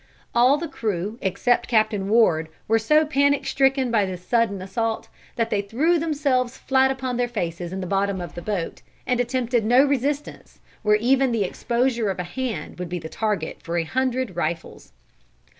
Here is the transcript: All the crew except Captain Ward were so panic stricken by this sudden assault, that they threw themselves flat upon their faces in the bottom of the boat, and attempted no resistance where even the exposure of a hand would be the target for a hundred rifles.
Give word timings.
All 0.33 0.57
the 0.57 0.67
crew 0.67 1.19
except 1.21 1.67
Captain 1.67 2.09
Ward 2.09 2.49
were 2.67 2.79
so 2.79 3.05
panic 3.05 3.45
stricken 3.45 3.91
by 3.91 4.03
this 4.07 4.25
sudden 4.25 4.59
assault, 4.59 5.09
that 5.35 5.51
they 5.51 5.61
threw 5.61 5.99
themselves 5.99 6.57
flat 6.57 6.89
upon 6.89 7.17
their 7.17 7.27
faces 7.27 7.71
in 7.71 7.81
the 7.81 7.85
bottom 7.85 8.19
of 8.19 8.33
the 8.33 8.41
boat, 8.41 8.81
and 9.05 9.19
attempted 9.19 9.63
no 9.63 9.85
resistance 9.85 10.59
where 10.81 10.95
even 10.95 11.31
the 11.31 11.43
exposure 11.43 12.09
of 12.09 12.17
a 12.17 12.23
hand 12.23 12.79
would 12.79 12.89
be 12.89 12.97
the 12.97 13.09
target 13.09 13.61
for 13.61 13.77
a 13.77 13.83
hundred 13.83 14.35
rifles. 14.35 14.91